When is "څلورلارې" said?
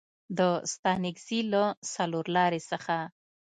1.93-2.61